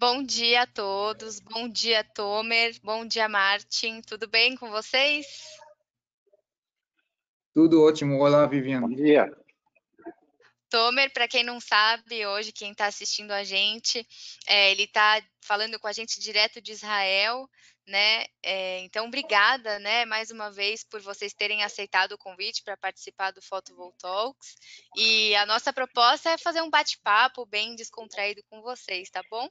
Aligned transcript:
Bom 0.00 0.22
dia 0.22 0.62
a 0.62 0.66
todos, 0.66 1.40
bom 1.40 1.68
dia 1.68 2.04
Tomer, 2.04 2.72
bom 2.84 3.04
dia 3.04 3.28
Martin, 3.28 4.00
tudo 4.00 4.28
bem 4.28 4.56
com 4.56 4.70
vocês? 4.70 5.26
Tudo 7.52 7.82
ótimo, 7.82 8.16
olá 8.20 8.46
Viviane. 8.46 8.86
Bom 8.86 8.94
dia. 8.94 9.26
Tomer, 10.70 11.12
para 11.12 11.26
quem 11.26 11.42
não 11.42 11.58
sabe, 11.58 12.24
hoje 12.24 12.52
quem 12.52 12.70
está 12.70 12.86
assistindo 12.86 13.32
a 13.32 13.42
gente, 13.42 14.06
é, 14.46 14.70
ele 14.70 14.84
está 14.84 15.20
falando 15.40 15.80
com 15.80 15.88
a 15.88 15.92
gente 15.92 16.20
direto 16.20 16.60
de 16.60 16.70
Israel, 16.70 17.50
né? 17.84 18.24
É, 18.40 18.78
então, 18.82 19.06
obrigada, 19.06 19.80
né, 19.80 20.04
mais 20.04 20.30
uma 20.30 20.48
vez 20.48 20.84
por 20.84 21.00
vocês 21.00 21.34
terem 21.34 21.64
aceitado 21.64 22.12
o 22.12 22.18
convite 22.18 22.62
para 22.62 22.76
participar 22.76 23.32
do 23.32 23.42
Photovol 23.42 23.92
Talks. 23.98 24.54
E 24.96 25.34
a 25.34 25.44
nossa 25.44 25.72
proposta 25.72 26.30
é 26.30 26.38
fazer 26.38 26.62
um 26.62 26.70
bate-papo 26.70 27.44
bem 27.46 27.74
descontraído 27.74 28.44
com 28.48 28.62
vocês, 28.62 29.10
tá 29.10 29.22
bom? 29.28 29.48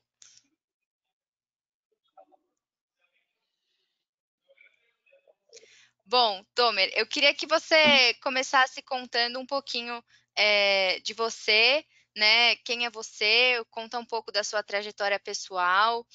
Bom, 6.09 6.41
Tomer, 6.55 6.89
eu 6.95 7.05
queria 7.05 7.33
que 7.33 7.45
você 7.45 8.13
começasse 8.23 8.81
contando 8.81 9.39
um 9.39 9.45
pouquinho 9.45 10.01
é, 10.37 11.01
de 11.01 11.13
você, 11.13 11.83
né? 12.15 12.55
Quem 12.63 12.85
é 12.85 12.89
você? 12.89 13.61
Conta 13.69 13.99
um 13.99 14.05
pouco 14.05 14.31
da 14.31 14.41
sua 14.41 14.63
trajetória 14.63 15.19
pessoal. 15.19 16.07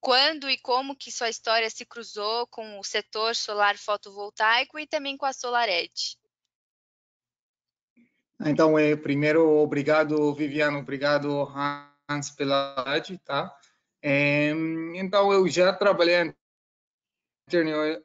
Quando 0.00 0.50
e 0.50 0.58
como 0.58 0.96
que 0.96 1.12
sua 1.12 1.28
história 1.28 1.70
se 1.70 1.86
cruzou 1.86 2.48
com 2.48 2.80
o 2.80 2.82
setor 2.82 3.36
solar 3.36 3.78
fotovoltaico 3.78 4.80
e 4.80 4.86
também 4.86 5.16
com 5.16 5.26
a 5.26 5.32
SolarEdge? 5.32 6.16
Então, 8.40 8.76
é, 8.76 8.96
primeiro, 8.96 9.48
obrigado, 9.60 10.34
Viviane, 10.34 10.76
obrigado, 10.76 11.48
Hans, 12.08 12.30
pela 12.30 12.74
arte, 12.84 13.16
tá? 13.18 13.56
É, 14.02 14.50
então, 14.96 15.32
eu 15.32 15.46
já 15.46 15.72
trabalhei 15.72 16.34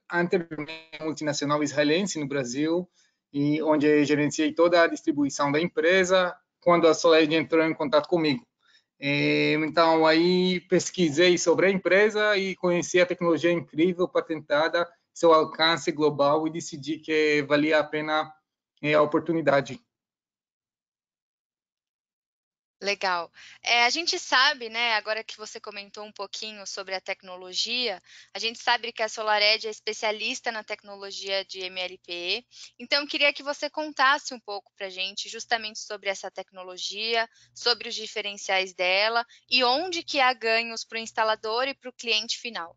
anteriormente 0.09 0.99
multinacional 0.99 1.63
israelense 1.63 2.19
no 2.19 2.27
Brasil, 2.27 2.87
e 3.33 3.61
onde 3.61 4.03
gerenciei 4.05 4.53
toda 4.53 4.83
a 4.83 4.87
distribuição 4.87 5.51
da 5.51 5.59
empresa 5.59 6.35
quando 6.59 6.87
a 6.87 6.93
Soledad 6.93 7.33
entrou 7.33 7.65
em 7.65 7.73
contato 7.73 8.07
comigo. 8.07 8.45
Então, 8.99 10.05
aí 10.05 10.59
pesquisei 10.61 11.37
sobre 11.37 11.65
a 11.65 11.71
empresa 11.71 12.37
e 12.37 12.55
conheci 12.55 12.99
a 13.01 13.05
tecnologia 13.05 13.51
incrível 13.51 14.07
patentada, 14.07 14.87
seu 15.11 15.33
alcance 15.33 15.91
global 15.91 16.45
e 16.47 16.51
decidi 16.51 16.99
que 16.99 17.41
valia 17.47 17.79
a 17.79 17.83
pena 17.83 18.31
é, 18.81 18.93
a 18.93 19.01
oportunidade. 19.01 19.79
Legal. 22.81 23.31
É, 23.61 23.83
a 23.83 23.91
gente 23.91 24.17
sabe, 24.17 24.67
né, 24.67 24.93
agora 24.93 25.23
que 25.23 25.37
você 25.37 25.59
comentou 25.59 26.03
um 26.03 26.11
pouquinho 26.11 26.65
sobre 26.65 26.95
a 26.95 26.99
tecnologia, 26.99 28.01
a 28.33 28.39
gente 28.39 28.57
sabe 28.57 28.91
que 28.91 29.03
a 29.03 29.07
SolarEdge 29.07 29.67
é 29.67 29.69
especialista 29.69 30.51
na 30.51 30.63
tecnologia 30.63 31.45
de 31.45 31.59
MLPE, 31.59 32.43
então 32.79 33.05
queria 33.05 33.31
que 33.31 33.43
você 33.43 33.69
contasse 33.69 34.33
um 34.33 34.39
pouco 34.39 34.73
para 34.75 34.87
a 34.87 34.89
gente 34.89 35.29
justamente 35.29 35.77
sobre 35.77 36.09
essa 36.09 36.31
tecnologia, 36.31 37.29
sobre 37.53 37.87
os 37.87 37.93
diferenciais 37.93 38.73
dela 38.73 39.23
e 39.47 39.63
onde 39.63 40.01
que 40.01 40.19
há 40.19 40.33
ganhos 40.33 40.83
para 40.83 40.97
o 40.97 41.01
instalador 41.01 41.67
e 41.67 41.75
para 41.75 41.89
o 41.91 41.93
cliente 41.93 42.39
final. 42.39 42.75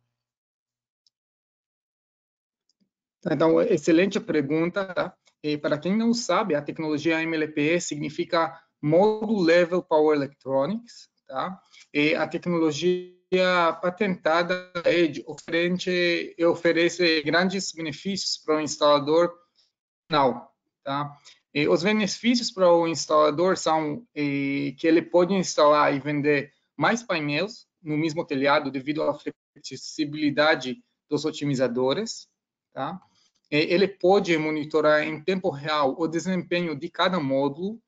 Então, 3.25 3.59
excelente 3.63 4.21
pergunta. 4.21 5.17
E 5.43 5.57
para 5.57 5.79
quem 5.79 5.97
não 5.97 6.13
sabe, 6.13 6.55
a 6.55 6.61
tecnologia 6.61 7.23
MLPE 7.23 7.81
significa 7.81 8.64
Module 8.85 9.47
Level 9.47 9.83
Power 9.83 10.15
Electronics, 10.15 11.09
tá? 11.27 11.59
E 11.93 12.15
a 12.15 12.29
tecnologia 12.29 13.15
patentada 13.81 14.71
Edge 14.85 15.25
oferece, 15.27 16.37
oferece 16.47 17.23
grandes 17.23 17.73
benefícios 17.73 18.37
para 18.37 18.57
o 18.57 18.61
instalador 18.61 19.33
final, 20.07 20.55
tá? 20.85 21.17
E 21.55 21.67
os 21.67 21.83
benefícios 21.83 22.51
para 22.51 22.71
o 22.71 22.87
instalador 22.87 23.57
são 23.57 24.07
que 24.15 24.77
ele 24.83 25.01
pode 25.01 25.33
instalar 25.33 25.95
e 25.95 25.99
vender 25.99 26.53
mais 26.77 27.03
painéis 27.03 27.67
no 27.83 27.97
mesmo 27.97 28.23
telhado 28.23 28.71
devido 28.71 29.03
à 29.03 29.19
flexibilidade 29.55 30.85
dos 31.09 31.25
otimizadores, 31.25 32.29
tá? 32.75 33.01
Ele 33.51 33.89
pode 33.89 34.37
monitorar 34.37 35.05
em 35.05 35.23
tempo 35.23 35.49
real 35.49 35.95
o 35.99 36.07
desempenho 36.07 36.79
de 36.79 36.91
cada 36.91 37.19
módulo 37.19 37.81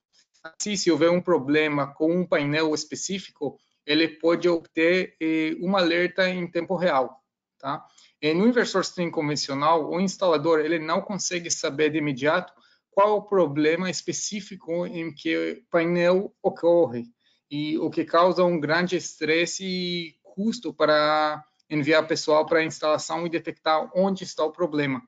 Assim, 0.61 0.77
se 0.77 0.91
houver 0.91 1.11
um 1.11 1.21
problema 1.21 1.93
com 1.95 2.12
um 2.12 2.27
painel 2.27 2.75
específico, 2.75 3.59
ele 3.84 4.09
pode 4.09 4.49
obter 4.49 5.17
eh, 5.21 5.57
um 5.61 5.77
alerta 5.77 6.29
em 6.29 6.51
tempo 6.51 6.77
real, 6.77 7.23
tá? 7.59 7.87
E 8.21 8.34
no 8.34 8.49
inversor 8.49 8.81
string 8.81 9.11
convencional, 9.11 9.91
o 9.91 10.01
instalador 10.01 10.61
ele 10.61 10.79
não 10.79 11.01
consegue 11.01 11.51
saber 11.51 11.91
de 11.91 11.99
imediato 11.99 12.53
qual 12.91 13.19
o 13.19 13.23
problema 13.23 13.91
específico 13.91 14.87
em 14.87 15.15
que 15.15 15.37
o 15.37 15.71
painel 15.71 16.34
ocorre 16.43 17.05
e 17.51 17.78
o 17.78 17.91
que 17.91 18.05
causa 18.05 18.43
um 18.43 18.59
grande 18.59 18.97
estresse 18.97 19.65
e 19.65 20.19
custo 20.23 20.73
para 20.73 21.45
enviar 21.69 22.07
pessoal 22.07 22.47
para 22.47 22.61
a 22.61 22.65
instalação 22.65 23.27
e 23.27 23.31
detectar 23.31 23.91
onde 23.95 24.25
está 24.25 24.45
o 24.45 24.53
problema. 24.53 25.03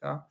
Tá? 0.00 0.26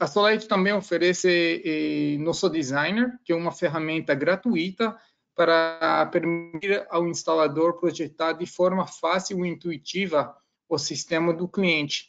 A 0.00 0.06
Solite 0.08 0.48
também 0.48 0.72
oferece 0.72 1.62
eh, 1.64 2.18
nosso 2.18 2.48
Designer, 2.50 3.18
que 3.24 3.32
é 3.32 3.36
uma 3.36 3.52
ferramenta 3.52 4.12
gratuita 4.12 4.98
para 5.36 6.06
permitir 6.06 6.84
ao 6.90 7.06
instalador 7.06 7.78
projetar 7.78 8.32
de 8.32 8.46
forma 8.46 8.84
fácil 8.84 9.46
e 9.46 9.48
intuitiva 9.48 10.36
o 10.68 10.76
sistema 10.76 11.32
do 11.32 11.46
cliente. 11.46 12.08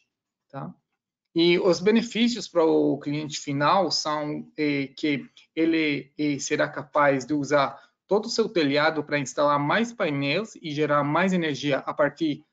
Tá? 0.50 0.74
E 1.36 1.60
os 1.60 1.80
benefícios 1.80 2.48
para 2.48 2.66
o 2.66 2.98
cliente 2.98 3.40
final 3.40 3.92
são 3.92 4.52
eh, 4.58 4.88
que 4.98 5.30
ele 5.56 6.12
eh, 6.18 6.40
será 6.40 6.68
capaz 6.68 7.28
de 7.28 7.36
usar 7.36 7.80
todo 8.08 8.26
o 8.26 8.30
seu 8.30 8.50
telhado 8.50 9.04
para 9.04 9.20
instalar 9.20 9.60
mais 9.60 9.94
painéis 9.94 10.56
e 10.60 10.72
gerar 10.72 11.04
mais 11.04 11.32
energia 11.32 11.78
a 11.80 11.94
partir 11.94 12.44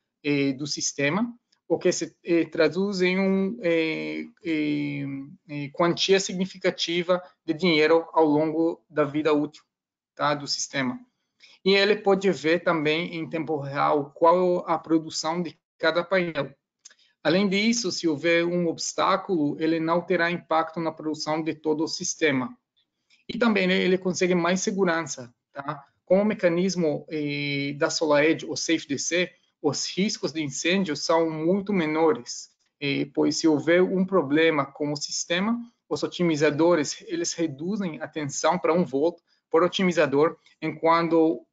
do 0.58 0.66
sistema 0.66 1.32
o 1.68 1.78
que 1.78 1.90
se 1.90 2.16
eh, 2.24 2.44
traduz 2.44 3.02
em 3.02 3.18
uma 3.18 3.56
eh, 3.60 4.24
eh, 4.44 5.04
eh, 5.48 5.70
quantia 5.72 6.20
significativa 6.20 7.20
de 7.44 7.54
dinheiro 7.54 8.06
ao 8.12 8.24
longo 8.24 8.84
da 8.88 9.04
vida 9.04 9.32
útil 9.32 9.64
tá, 10.14 10.34
do 10.34 10.46
sistema. 10.46 10.98
E 11.64 11.74
ele 11.74 11.96
pode 11.96 12.30
ver 12.30 12.62
também 12.62 13.16
em 13.16 13.28
tempo 13.28 13.58
real 13.58 14.12
qual 14.14 14.64
a 14.68 14.78
produção 14.78 15.42
de 15.42 15.58
cada 15.78 16.04
painel. 16.04 16.54
Além 17.22 17.48
disso, 17.48 17.90
se 17.90 18.06
houver 18.06 18.44
um 18.44 18.68
obstáculo, 18.68 19.56
ele 19.60 19.80
não 19.80 20.00
terá 20.00 20.30
impacto 20.30 20.78
na 20.78 20.92
produção 20.92 21.42
de 21.42 21.54
todo 21.54 21.82
o 21.82 21.88
sistema. 21.88 22.56
E 23.28 23.36
também 23.36 23.68
ele 23.68 23.98
consegue 23.98 24.36
mais 24.36 24.60
segurança, 24.60 25.34
tá? 25.52 25.84
Com 26.04 26.22
o 26.22 26.24
mecanismo 26.24 27.04
eh, 27.10 27.74
da 27.76 27.90
SolarEdge, 27.90 28.46
o 28.46 28.54
SafeDC, 28.54 29.28
os 29.62 29.86
riscos 29.86 30.32
de 30.32 30.42
incêndio 30.42 30.96
são 30.96 31.30
muito 31.30 31.72
menores, 31.72 32.50
pois 33.14 33.38
se 33.38 33.48
houver 33.48 33.82
um 33.82 34.04
problema 34.04 34.64
com 34.64 34.92
o 34.92 34.96
sistema, 34.96 35.58
os 35.88 36.02
otimizadores 36.02 37.02
eles 37.06 37.32
reduzem 37.32 38.00
a 38.00 38.08
tensão 38.08 38.58
para 38.58 38.74
um 38.74 38.84
volt 38.84 39.18
por 39.50 39.62
otimizador, 39.62 40.36
enquanto 40.60 41.46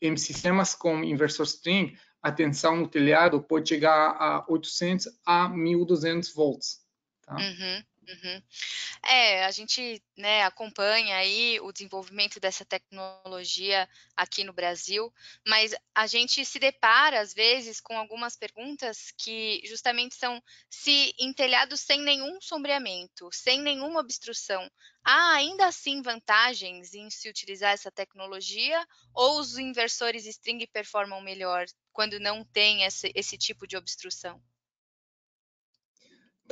em 0.00 0.16
sistemas 0.16 0.74
com 0.74 1.02
inversor 1.04 1.44
string, 1.44 1.96
a 2.22 2.30
tensão 2.30 2.76
no 2.76 2.88
telhado 2.88 3.42
pode 3.42 3.68
chegar 3.68 4.10
a 4.10 4.44
800 4.48 5.08
a 5.24 5.48
1200 5.48 6.32
volts. 6.32 6.80
Tá? 7.22 7.34
Uhum. 7.34 7.84
Uhum. 8.08 8.42
É, 9.04 9.44
a 9.44 9.50
gente 9.52 10.02
né, 10.18 10.42
acompanha 10.44 11.16
aí 11.16 11.60
o 11.60 11.72
desenvolvimento 11.72 12.40
dessa 12.40 12.64
tecnologia 12.64 13.88
aqui 14.16 14.44
no 14.44 14.52
Brasil, 14.52 15.12
mas 15.46 15.72
a 15.94 16.06
gente 16.08 16.44
se 16.44 16.58
depara, 16.58 17.20
às 17.20 17.32
vezes, 17.32 17.80
com 17.80 17.96
algumas 17.96 18.36
perguntas 18.36 19.12
que 19.16 19.62
justamente 19.64 20.16
são 20.16 20.42
se 20.70 21.14
em 21.18 21.32
telhados 21.32 21.80
sem 21.80 22.00
nenhum 22.02 22.40
sombreamento, 22.40 23.30
sem 23.32 23.62
nenhuma 23.62 24.00
obstrução, 24.00 24.68
há 25.04 25.34
ainda 25.34 25.66
assim 25.66 26.02
vantagens 26.02 26.94
em 26.94 27.08
se 27.10 27.28
utilizar 27.28 27.72
essa 27.72 27.90
tecnologia 27.90 28.84
ou 29.14 29.38
os 29.40 29.58
inversores 29.58 30.26
string 30.26 30.66
performam 30.66 31.20
melhor 31.22 31.66
quando 31.92 32.18
não 32.18 32.44
tem 32.44 32.82
esse, 32.84 33.12
esse 33.14 33.38
tipo 33.38 33.66
de 33.66 33.76
obstrução? 33.76 34.42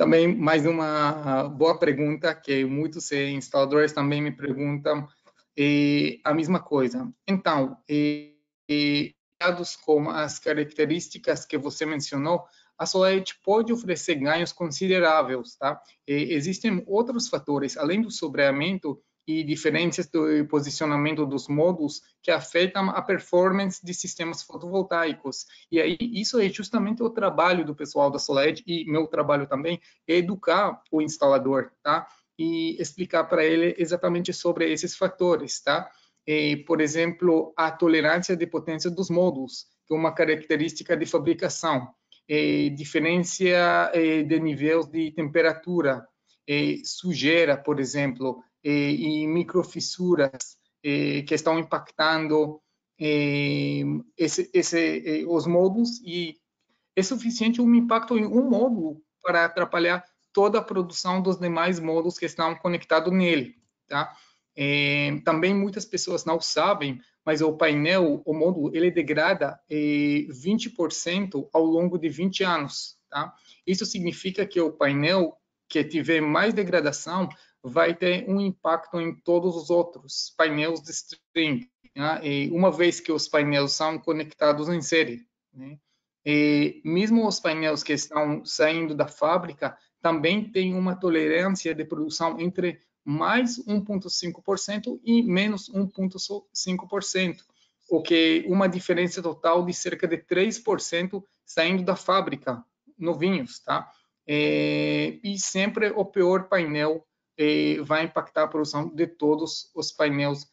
Também 0.01 0.35
mais 0.35 0.65
uma 0.65 1.43
boa 1.47 1.77
pergunta 1.77 2.33
que 2.33 2.65
muitos 2.65 3.11
instaladores 3.11 3.93
também 3.93 4.19
me 4.19 4.31
perguntam 4.31 5.07
é 5.55 6.17
a 6.23 6.33
mesma 6.33 6.59
coisa. 6.59 7.07
Então, 7.27 7.77
dados 9.39 9.75
com 9.75 10.09
as 10.09 10.39
características 10.39 11.45
que 11.45 11.55
você 11.55 11.85
mencionou, 11.85 12.43
a 12.79 12.87
SolarEdge 12.87 13.35
pode 13.45 13.71
oferecer 13.71 14.15
ganhos 14.15 14.51
consideráveis, 14.51 15.55
tá? 15.55 15.79
E 16.07 16.33
existem 16.33 16.83
outros 16.87 17.27
fatores, 17.27 17.77
além 17.77 18.01
do 18.01 18.09
sobreamento, 18.09 18.99
e 19.27 19.43
diferenças 19.43 20.07
do 20.07 20.45
posicionamento 20.47 21.25
dos 21.25 21.47
módulos 21.47 22.01
que 22.21 22.31
afetam 22.31 22.89
a 22.89 23.01
performance 23.01 23.85
de 23.85 23.93
sistemas 23.93 24.41
fotovoltaicos. 24.41 25.45
E 25.71 25.79
aí 25.79 25.97
isso 26.01 26.39
é 26.39 26.49
justamente 26.49 27.03
o 27.03 27.09
trabalho 27.09 27.63
do 27.63 27.75
pessoal 27.75 28.09
da 28.09 28.17
Soled 28.17 28.63
e 28.65 28.83
meu 28.91 29.07
trabalho 29.07 29.47
também, 29.47 29.79
é 30.07 30.15
educar 30.15 30.81
o 30.91 31.01
instalador, 31.01 31.71
tá? 31.83 32.07
E 32.37 32.81
explicar 32.81 33.25
para 33.25 33.45
ele 33.45 33.75
exatamente 33.77 34.33
sobre 34.33 34.71
esses 34.71 34.95
fatores, 34.95 35.61
tá? 35.61 35.89
E, 36.25 36.57
por 36.57 36.81
exemplo, 36.81 37.53
a 37.55 37.71
tolerância 37.71 38.35
de 38.35 38.47
potência 38.47 38.89
dos 38.89 39.09
módulos, 39.09 39.67
que 39.87 39.93
é 39.93 39.97
uma 39.97 40.13
característica 40.13 40.97
de 40.97 41.05
fabricação, 41.05 41.87
e, 42.27 42.69
diferença 42.69 43.91
de 44.27 44.39
níveis 44.39 44.87
de 44.87 45.11
temperatura, 45.11 46.07
sujeira, 46.83 47.55
por 47.57 47.79
exemplo, 47.79 48.43
e, 48.63 49.27
microfissuras 49.27 50.57
que 50.81 51.33
estão 51.33 51.59
impactando 51.59 52.59
esse, 54.17 54.49
esse, 54.53 55.25
os 55.27 55.45
módulos 55.45 56.01
e 56.03 56.37
é 56.95 57.03
suficiente 57.03 57.61
um 57.61 57.73
impacto 57.73 58.17
em 58.17 58.25
um 58.25 58.49
módulo 58.49 59.01
para 59.21 59.45
atrapalhar 59.45 60.03
toda 60.33 60.59
a 60.59 60.63
produção 60.63 61.21
dos 61.21 61.37
demais 61.39 61.79
módulos 61.79 62.17
que 62.17 62.25
estão 62.25 62.55
conectados 62.55 63.11
nele, 63.13 63.55
tá? 63.87 64.11
É, 64.55 65.17
também 65.23 65.53
muitas 65.53 65.85
pessoas 65.85 66.25
não 66.25 66.39
sabem, 66.41 66.99
mas 67.25 67.41
o 67.41 67.53
painel, 67.53 68.21
o 68.25 68.33
módulo, 68.33 68.75
ele 68.75 68.91
degrada 68.91 69.59
é, 69.69 69.75
20% 70.29 71.47
ao 71.53 71.63
longo 71.63 71.97
de 71.97 72.09
20 72.09 72.43
anos, 72.43 72.97
tá? 73.09 73.33
Isso 73.65 73.85
significa 73.85 74.45
que 74.45 74.59
o 74.59 74.71
painel 74.71 75.37
que 75.69 75.83
tiver 75.83 76.21
mais 76.21 76.53
degradação 76.53 77.29
vai 77.63 77.95
ter 77.95 78.27
um 78.27 78.39
impacto 78.39 78.99
em 78.99 79.13
todos 79.13 79.55
os 79.55 79.69
outros 79.69 80.33
painéis 80.35 80.81
de 80.81 80.91
string, 80.91 81.69
né? 81.95 82.21
uma 82.51 82.71
vez 82.71 82.99
que 82.99 83.11
os 83.11 83.27
painéis 83.27 83.73
são 83.73 83.99
conectados 83.99 84.67
em 84.69 84.81
série. 84.81 85.25
Né? 85.53 85.77
E 86.25 86.81
mesmo 86.83 87.27
os 87.27 87.39
painéis 87.39 87.83
que 87.83 87.93
estão 87.93 88.43
saindo 88.45 88.95
da 88.95 89.07
fábrica 89.07 89.77
também 90.01 90.51
têm 90.51 90.73
uma 90.73 90.95
tolerância 90.95 91.73
de 91.75 91.85
produção 91.85 92.39
entre 92.39 92.79
mais 93.03 93.57
1,5% 93.65 94.99
e 95.03 95.23
menos 95.23 95.69
1,5%, 95.71 97.37
o 97.89 98.01
que 98.01 98.45
uma 98.47 98.69
diferença 98.69 99.21
total 99.21 99.65
de 99.65 99.73
cerca 99.73 100.07
de 100.07 100.17
3% 100.17 101.23
saindo 101.45 101.83
da 101.83 101.95
fábrica, 101.95 102.63
novinhos, 102.97 103.59
tá? 103.59 103.91
É, 104.27 105.19
e 105.23 105.37
sempre 105.39 105.89
o 105.89 106.05
pior 106.05 106.47
painel 106.47 107.05
vai 107.85 108.05
impactar 108.05 108.43
a 108.43 108.47
produção 108.47 108.89
de 108.89 109.07
todos 109.07 109.71
os 109.75 109.91
painéis 109.91 110.47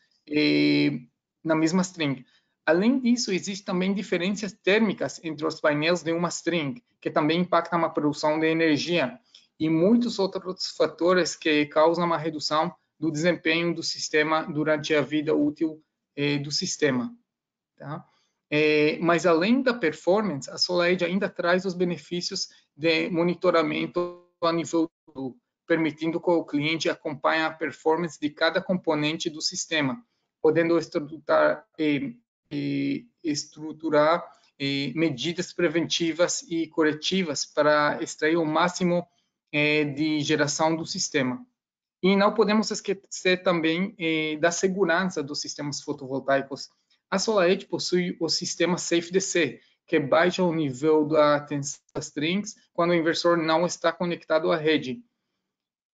na 1.44 1.54
mesma 1.54 1.82
string. 1.82 2.24
Além 2.66 3.00
disso, 3.00 3.32
existem 3.32 3.64
também 3.64 3.94
diferenças 3.94 4.52
térmicas 4.52 5.18
entre 5.24 5.46
os 5.46 5.60
painéis 5.60 6.02
de 6.02 6.12
uma 6.12 6.28
string, 6.28 6.82
que 7.00 7.10
também 7.10 7.40
impactam 7.40 7.82
a 7.84 7.88
produção 7.88 8.38
de 8.38 8.46
energia, 8.46 9.18
e 9.58 9.68
muitos 9.68 10.18
outros 10.18 10.68
fatores 10.76 11.34
que 11.34 11.66
causam 11.66 12.04
uma 12.04 12.18
redução 12.18 12.72
do 12.98 13.10
desempenho 13.10 13.74
do 13.74 13.82
sistema 13.82 14.42
durante 14.42 14.94
a 14.94 15.00
vida 15.00 15.34
útil 15.34 15.82
eh, 16.14 16.38
do 16.38 16.52
sistema. 16.52 17.14
Tá? 17.76 18.04
Mas 19.00 19.26
além 19.26 19.62
da 19.62 19.74
performance, 19.74 20.50
a 20.50 20.56
SolarEdge 20.56 21.04
ainda 21.04 21.28
traz 21.28 21.64
os 21.64 21.74
benefícios 21.74 22.48
de 22.76 23.10
monitoramento 23.10 24.24
a 24.42 24.52
nível 24.52 24.90
do 25.14 25.36
permitindo 25.68 26.18
que 26.18 26.30
o 26.30 26.44
cliente 26.44 26.88
acompanhe 26.88 27.42
a 27.42 27.50
performance 27.50 28.18
de 28.18 28.30
cada 28.30 28.60
componente 28.60 29.28
do 29.28 29.42
sistema, 29.42 30.02
podendo 30.40 30.78
estruturar, 30.78 31.66
eh, 31.78 32.14
eh, 32.50 33.04
estruturar 33.22 34.24
eh, 34.58 34.92
medidas 34.96 35.52
preventivas 35.52 36.42
e 36.48 36.66
corretivas 36.68 37.44
para 37.44 38.02
extrair 38.02 38.38
o 38.38 38.46
máximo 38.46 39.06
de 39.50 40.20
geração 40.20 40.76
do 40.76 40.84
sistema. 40.84 41.42
E 42.02 42.14
não 42.14 42.34
podemos 42.34 42.70
esquecer 42.70 43.42
também 43.42 43.96
da 44.38 44.50
segurança 44.50 45.22
dos 45.22 45.40
sistemas 45.40 45.80
fotovoltaicos. 45.80 46.68
A 47.10 47.18
SolarEdge 47.18 47.64
possui 47.64 48.14
o 48.20 48.28
sistema 48.28 48.76
SafeDC, 48.76 49.58
que 49.86 49.98
baixa 49.98 50.44
o 50.44 50.54
nível 50.54 51.06
da 51.06 51.40
tensão 51.40 51.80
das 51.94 52.08
strings 52.08 52.56
quando 52.74 52.90
o 52.90 52.94
inversor 52.94 53.38
não 53.38 53.64
está 53.64 53.90
conectado 53.90 54.52
à 54.52 54.56
rede, 54.58 55.02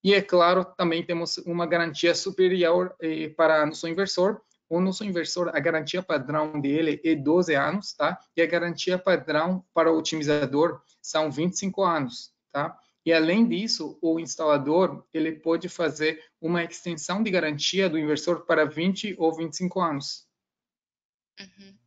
e, 0.04 0.12
é 0.12 0.20
claro, 0.20 0.66
também 0.76 1.02
temos 1.02 1.38
uma 1.38 1.66
garantia 1.66 2.14
superior 2.14 2.94
eh, 3.00 3.30
para 3.30 3.64
nosso 3.64 3.88
inversor. 3.88 4.38
O 4.68 4.78
nosso 4.78 5.02
inversor, 5.02 5.50
a 5.54 5.58
garantia 5.58 6.02
padrão 6.02 6.60
dele 6.60 7.00
é 7.02 7.14
12 7.14 7.54
anos, 7.54 7.94
tá? 7.94 8.18
E 8.36 8.42
a 8.42 8.46
garantia 8.46 8.98
padrão 8.98 9.64
para 9.72 9.90
o 9.90 9.96
otimizador 9.96 10.82
são 11.00 11.30
25 11.30 11.82
anos, 11.82 12.34
tá? 12.52 12.78
E 13.06 13.14
além 13.14 13.48
disso, 13.48 13.98
o 14.02 14.20
instalador 14.20 15.06
ele 15.12 15.32
pode 15.32 15.70
fazer 15.70 16.22
uma 16.38 16.62
extensão 16.62 17.22
de 17.22 17.30
garantia 17.30 17.88
do 17.88 17.98
inversor 17.98 18.44
para 18.44 18.66
20 18.66 19.14
ou 19.18 19.34
25 19.34 19.80
anos. 19.80 20.26
Uhum. 21.40 21.83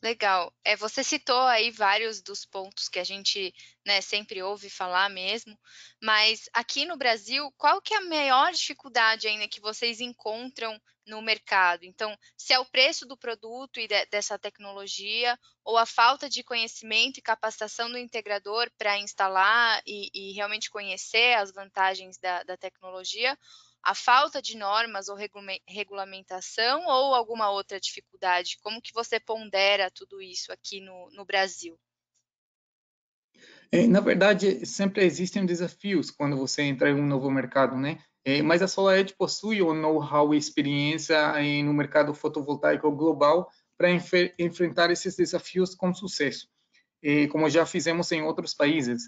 Legal. 0.00 0.54
É, 0.64 0.76
você 0.76 1.02
citou 1.02 1.40
aí 1.40 1.72
vários 1.72 2.22
dos 2.22 2.44
pontos 2.44 2.88
que 2.88 3.00
a 3.00 3.04
gente 3.04 3.52
né, 3.84 4.00
sempre 4.00 4.40
ouve 4.42 4.70
falar 4.70 5.08
mesmo, 5.10 5.58
mas 6.00 6.48
aqui 6.52 6.84
no 6.84 6.96
Brasil, 6.96 7.52
qual 7.56 7.82
que 7.82 7.94
é 7.94 7.96
a 7.96 8.02
maior 8.02 8.52
dificuldade 8.52 9.26
ainda 9.26 9.48
que 9.48 9.60
vocês 9.60 10.00
encontram 10.00 10.80
no 11.04 11.20
mercado? 11.20 11.84
Então, 11.84 12.16
se 12.36 12.52
é 12.52 12.58
o 12.60 12.64
preço 12.64 13.06
do 13.06 13.16
produto 13.16 13.80
e 13.80 13.88
de, 13.88 14.06
dessa 14.06 14.38
tecnologia, 14.38 15.36
ou 15.64 15.76
a 15.76 15.84
falta 15.84 16.28
de 16.28 16.44
conhecimento 16.44 17.18
e 17.18 17.22
capacitação 17.22 17.90
do 17.90 17.98
integrador 17.98 18.70
para 18.78 18.98
instalar 18.98 19.82
e, 19.84 20.10
e, 20.14 20.32
realmente 20.32 20.70
conhecer 20.70 21.34
as 21.34 21.52
vantagens 21.52 22.18
da, 22.18 22.44
da 22.44 22.56
tecnologia, 22.56 23.36
a 23.82 23.94
falta 23.94 24.42
de 24.42 24.56
normas 24.56 25.08
ou 25.08 25.16
regulamentação 25.66 26.84
ou 26.86 27.14
alguma 27.14 27.50
outra 27.50 27.80
dificuldade? 27.80 28.58
Como 28.62 28.82
que 28.82 28.92
você 28.92 29.18
pondera 29.18 29.90
tudo 29.90 30.20
isso 30.20 30.52
aqui 30.52 30.80
no, 30.80 31.10
no 31.12 31.24
Brasil? 31.24 31.78
É, 33.70 33.86
na 33.86 34.00
verdade, 34.00 34.64
sempre 34.64 35.04
existem 35.04 35.44
desafios 35.44 36.10
quando 36.10 36.36
você 36.36 36.62
entra 36.62 36.90
em 36.90 36.94
um 36.94 37.06
novo 37.06 37.30
mercado, 37.30 37.76
né? 37.76 37.98
É, 38.24 38.42
mas 38.42 38.62
a 38.62 38.68
SolarEdge 38.68 39.14
possui 39.16 39.62
o 39.62 39.74
know-how 39.74 40.34
e 40.34 40.38
experiência 40.38 41.34
no 41.64 41.72
mercado 41.72 42.12
fotovoltaico 42.14 42.90
global 42.90 43.50
para 43.76 43.90
enf 43.90 44.12
enfrentar 44.38 44.90
esses 44.90 45.16
desafios 45.16 45.74
com 45.74 45.94
sucesso, 45.94 46.48
é, 47.02 47.26
como 47.28 47.48
já 47.48 47.64
fizemos 47.64 48.10
em 48.10 48.22
outros 48.22 48.52
países. 48.52 49.04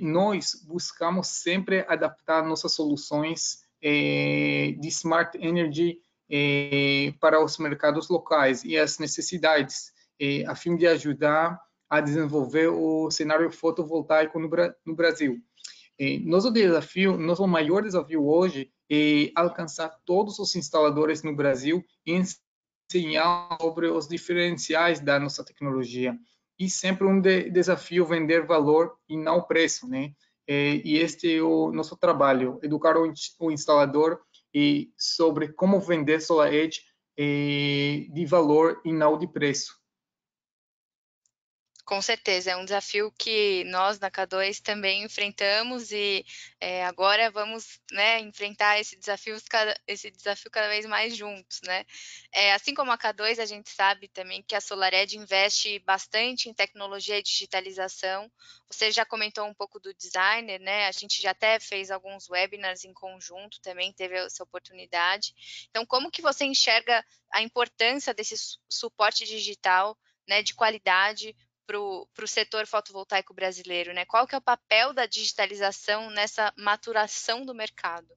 nós 0.00 0.54
buscamos 0.66 1.28
sempre 1.28 1.84
adaptar 1.88 2.42
nossas 2.42 2.72
soluções 2.72 3.58
é, 3.58 3.67
de 3.82 4.88
smart 4.88 5.38
energy 5.38 5.98
é, 6.30 7.12
para 7.20 7.42
os 7.42 7.58
mercados 7.58 8.08
locais 8.08 8.64
e 8.64 8.76
as 8.76 8.98
necessidades, 8.98 9.92
é, 10.20 10.44
a 10.46 10.54
fim 10.54 10.76
de 10.76 10.86
ajudar 10.86 11.60
a 11.88 12.00
desenvolver 12.00 12.68
o 12.68 13.10
cenário 13.10 13.50
fotovoltaico 13.50 14.38
no 14.38 14.94
Brasil. 14.94 15.40
nosso 16.24 16.50
desafio, 16.50 17.16
nosso 17.16 17.46
maior 17.46 17.82
desafio 17.82 18.26
hoje 18.26 18.70
é 18.90 19.30
alcançar 19.34 19.88
todos 20.04 20.38
os 20.38 20.54
instaladores 20.54 21.22
no 21.22 21.34
Brasil 21.34 21.82
e 22.06 22.12
ensinar 22.12 23.56
sobre 23.60 23.88
os 23.88 24.06
diferenciais 24.06 25.00
da 25.00 25.18
nossa 25.18 25.44
tecnologia. 25.44 26.18
E 26.58 26.68
sempre 26.68 27.06
um 27.06 27.20
de 27.20 27.50
desafio 27.50 28.04
vender 28.04 28.44
valor 28.44 28.96
e 29.08 29.16
não 29.16 29.42
preço, 29.42 29.88
né? 29.88 30.12
É, 30.48 30.80
e 30.82 30.96
este 30.96 31.36
é 31.36 31.42
o 31.42 31.70
nosso 31.70 31.94
trabalho, 31.96 32.58
educar 32.62 32.96
o, 32.96 33.12
o 33.38 33.50
instalador 33.50 34.18
e 34.54 34.90
sobre 34.96 35.48
como 35.48 35.78
vender 35.78 36.20
SolarEdge 36.20 36.80
é, 37.18 38.06
de 38.10 38.24
valor 38.24 38.80
e 38.82 38.90
não 38.90 39.18
de 39.18 39.26
preço. 39.26 39.76
Com 41.88 42.02
certeza, 42.02 42.50
é 42.50 42.56
um 42.56 42.66
desafio 42.66 43.10
que 43.12 43.64
nós 43.64 43.98
na 43.98 44.10
K2 44.10 44.60
também 44.60 45.04
enfrentamos 45.04 45.90
e 45.90 46.22
é, 46.60 46.84
agora 46.84 47.30
vamos 47.30 47.80
né, 47.90 48.20
enfrentar 48.20 48.78
esse 48.78 48.94
desafio, 48.94 49.34
cada, 49.48 49.74
esse 49.86 50.10
desafio 50.10 50.50
cada 50.50 50.68
vez 50.68 50.84
mais 50.84 51.16
juntos. 51.16 51.62
Né? 51.64 51.86
É, 52.30 52.52
assim 52.52 52.74
como 52.74 52.92
a 52.92 52.98
K2, 52.98 53.38
a 53.38 53.46
gente 53.46 53.70
sabe 53.70 54.06
também 54.06 54.42
que 54.42 54.54
a 54.54 54.60
SolarEd 54.60 55.16
investe 55.16 55.78
bastante 55.78 56.50
em 56.50 56.52
tecnologia 56.52 57.18
e 57.18 57.22
digitalização. 57.22 58.30
Você 58.70 58.92
já 58.92 59.06
comentou 59.06 59.46
um 59.46 59.54
pouco 59.54 59.80
do 59.80 59.94
designer, 59.94 60.60
né? 60.60 60.88
A 60.88 60.92
gente 60.92 61.22
já 61.22 61.30
até 61.30 61.58
fez 61.58 61.90
alguns 61.90 62.28
webinars 62.28 62.84
em 62.84 62.92
conjunto, 62.92 63.62
também 63.62 63.94
teve 63.94 64.14
essa 64.14 64.44
oportunidade. 64.44 65.32
Então, 65.70 65.86
como 65.86 66.10
que 66.10 66.20
você 66.20 66.44
enxerga 66.44 67.02
a 67.32 67.40
importância 67.40 68.12
desse 68.12 68.34
suporte 68.68 69.24
digital 69.24 69.96
né, 70.28 70.42
de 70.42 70.54
qualidade 70.54 71.34
para 71.68 71.78
o 71.78 72.26
setor 72.26 72.66
fotovoltaico 72.66 73.34
brasileiro, 73.34 73.92
né? 73.92 74.06
Qual 74.06 74.26
que 74.26 74.34
é 74.34 74.38
o 74.38 74.42
papel 74.42 74.94
da 74.94 75.04
digitalização 75.04 76.08
nessa 76.10 76.50
maturação 76.56 77.44
do 77.44 77.54
mercado? 77.54 78.08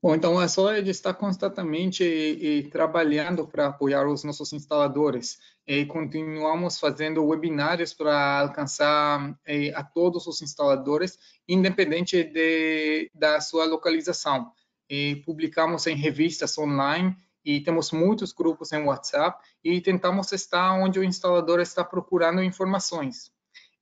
Bom, 0.00 0.14
então 0.14 0.38
a 0.38 0.48
Solid 0.48 0.88
está 0.88 1.12
constantemente 1.12 2.02
e, 2.02 2.62
trabalhando 2.70 3.46
para 3.46 3.66
apoiar 3.66 4.08
os 4.08 4.24
nossos 4.24 4.50
instaladores 4.52 5.38
e 5.66 5.84
continuamos 5.84 6.78
fazendo 6.78 7.26
webinários 7.26 7.92
para 7.92 8.40
alcançar 8.40 9.36
e, 9.46 9.70
a 9.74 9.82
todos 9.82 10.26
os 10.26 10.40
instaladores, 10.40 11.18
independente 11.46 12.22
de, 12.22 13.10
da 13.14 13.40
sua 13.40 13.66
localização. 13.66 14.50
E 14.88 15.16
publicamos 15.26 15.86
em 15.86 15.96
revistas 15.96 16.56
online 16.56 17.14
e 17.44 17.60
temos 17.60 17.92
muitos 17.92 18.32
grupos 18.32 18.72
em 18.72 18.84
WhatsApp 18.84 19.42
e 19.64 19.80
tentamos 19.80 20.32
estar 20.32 20.72
onde 20.74 20.98
o 20.98 21.04
instalador 21.04 21.60
está 21.60 21.84
procurando 21.84 22.42
informações. 22.42 23.32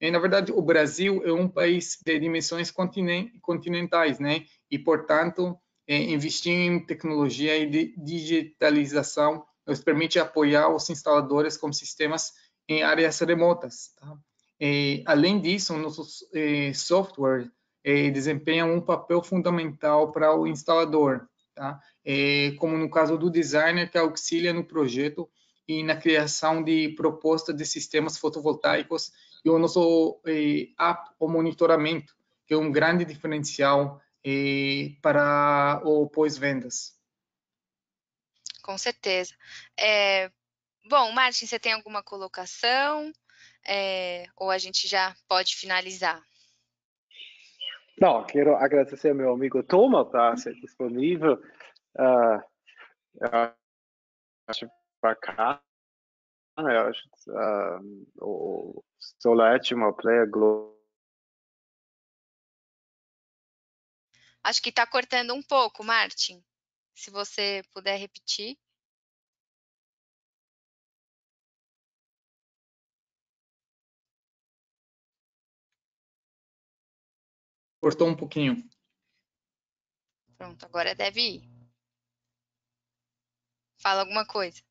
E, 0.00 0.10
na 0.10 0.18
verdade, 0.18 0.52
o 0.52 0.62
Brasil 0.62 1.22
é 1.24 1.32
um 1.32 1.48
país 1.48 1.98
de 2.04 2.18
dimensões 2.20 2.70
continentais, 2.70 4.20
né? 4.20 4.44
E, 4.70 4.78
portanto, 4.78 5.58
é, 5.86 5.96
investir 5.96 6.52
em 6.52 6.84
tecnologia 6.84 7.56
e 7.56 7.68
de 7.68 7.94
digitalização 7.96 9.44
nos 9.66 9.80
permite 9.82 10.18
apoiar 10.18 10.68
os 10.68 10.88
instaladores 10.88 11.56
com 11.56 11.72
sistemas 11.72 12.32
em 12.68 12.82
áreas 12.82 13.18
remotas. 13.20 13.92
Tá? 13.98 14.16
E, 14.58 15.02
além 15.06 15.40
disso, 15.40 15.76
nossos 15.76 16.24
eh, 16.34 16.72
software 16.74 17.50
eh, 17.84 18.10
desempenham 18.10 18.74
um 18.74 18.80
papel 18.80 19.22
fundamental 19.22 20.10
para 20.10 20.34
o 20.34 20.46
instalador, 20.46 21.27
tá? 21.58 21.80
Eh, 22.04 22.54
como 22.58 22.78
no 22.78 22.88
caso 22.88 23.18
do 23.18 23.28
designer 23.28 23.90
que 23.90 23.98
auxilia 23.98 24.52
no 24.52 24.64
projeto 24.64 25.28
e 25.66 25.82
na 25.82 25.96
criação 25.96 26.62
de 26.62 26.90
propostas 26.90 27.56
de 27.56 27.66
sistemas 27.66 28.16
fotovoltaicos 28.16 29.12
e 29.44 29.50
o 29.50 29.58
nosso 29.58 30.20
app, 30.24 31.10
o 31.18 31.28
monitoramento, 31.28 32.14
que 32.46 32.54
é 32.54 32.56
um 32.56 32.70
grande 32.70 33.04
diferencial 33.04 34.00
e 34.24 34.96
para 35.02 35.82
o 35.84 36.08
pós-vendas. 36.08 36.96
Com 38.62 38.78
certeza. 38.78 39.34
É, 39.76 40.30
bom, 40.88 41.10
Martin, 41.12 41.46
você 41.46 41.58
tem 41.58 41.72
alguma 41.72 42.02
colocação? 42.02 43.12
É, 43.66 44.26
ou 44.36 44.50
a 44.50 44.58
gente 44.58 44.86
já 44.86 45.14
pode 45.26 45.56
finalizar? 45.56 46.22
Não, 48.00 48.24
quero 48.24 48.54
agradecer 48.56 49.10
ao 49.10 49.14
meu 49.14 49.32
amigo 49.32 49.62
Toma 49.62 50.04
por 50.04 50.38
ser 50.38 50.54
disponível. 50.54 51.34
Uh, 51.96 52.42
acho 54.46 54.70
bacana. 55.02 55.60
Eu 56.58 56.88
acho 56.88 57.08
uh, 57.28 58.06
o 58.20 58.84
Solete, 58.98 59.74
uma 59.74 59.92
player 59.92 60.28
global 60.28 60.78
Acho 64.48 64.62
que 64.62 64.70
está 64.70 64.86
cortando 64.86 65.34
um 65.34 65.42
pouco, 65.42 65.84
Martin. 65.84 66.42
Se 66.94 67.10
você 67.10 67.62
puder 67.72 67.96
repetir. 67.96 68.56
Cortou 77.88 78.06
um 78.06 78.14
pouquinho. 78.14 78.62
Pronto, 80.36 80.62
agora 80.66 80.94
deve 80.94 81.22
ir. 81.22 81.50
Fala 83.80 84.00
alguma 84.00 84.26
coisa. 84.26 84.62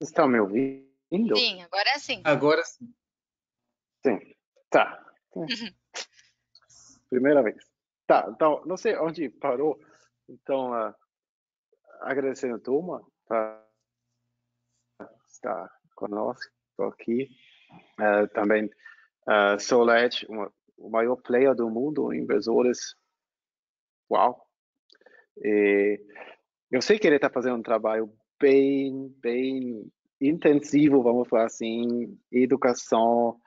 Estão 0.00 0.26
me 0.26 0.40
ouvindo? 0.40 1.36
Sim, 1.36 1.62
agora 1.62 1.98
sim. 2.00 2.22
Agora 2.24 2.64
sim. 2.64 2.92
Sim, 4.04 4.18
tá. 4.68 5.00
Primeira 7.08 7.40
vez. 7.44 7.64
Tá, 8.04 8.28
então, 8.34 8.64
não 8.66 8.76
sei 8.76 8.96
onde 8.96 9.30
parou. 9.30 9.80
Então, 10.28 10.72
uh, 10.72 10.92
agradecendo 12.00 12.56
a 12.56 12.60
turma 12.60 13.06
por 13.28 13.68
estar 15.28 15.70
conosco 15.94 16.50
aqui. 16.80 17.28
Uh, 18.00 18.26
também 18.32 18.64
uh, 18.66 20.28
uma, 20.28 20.52
o 20.76 20.88
maior 20.88 21.16
player 21.16 21.54
do 21.54 21.68
mundo, 21.68 22.12
inversores. 22.14 22.96
Uau! 24.10 24.46
E 25.36 26.00
eu 26.70 26.80
sei 26.80 26.98
que 26.98 27.06
ele 27.06 27.16
está 27.16 27.30
fazendo 27.30 27.56
um 27.56 27.62
trabalho 27.62 28.12
bem, 28.40 29.08
bem 29.18 29.90
intensivo, 30.20 31.02
vamos 31.02 31.28
falar 31.28 31.46
assim, 31.46 32.18
educação. 32.32 33.40